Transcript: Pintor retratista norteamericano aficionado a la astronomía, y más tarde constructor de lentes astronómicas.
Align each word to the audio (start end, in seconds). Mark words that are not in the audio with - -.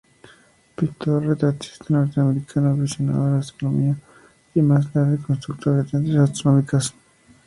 Pintor 0.75 1.21
retratista 1.27 1.85
norteamericano 1.91 2.71
aficionado 2.73 3.23
a 3.23 3.29
la 3.29 3.37
astronomía, 3.37 3.95
y 4.55 4.63
más 4.63 4.91
tarde 4.91 5.19
constructor 5.21 5.85
de 5.85 5.99
lentes 5.99 6.15
astronómicas. 6.15 6.91